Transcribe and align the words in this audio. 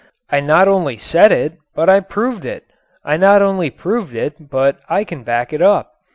I 0.31 0.39
not 0.39 0.67
only 0.67 0.97
said 0.97 1.31
it, 1.31 1.59
but 1.75 1.87
I 1.87 1.99
proved 1.99 2.43
it. 2.43 2.65
I 3.05 3.17
not 3.17 3.43
only 3.43 3.69
proved 3.69 4.15
it, 4.15 4.49
but 4.49 4.79
I 4.89 5.03
can 5.03 5.21
back 5.21 5.53
it 5.53 5.61
up. 5.61 5.91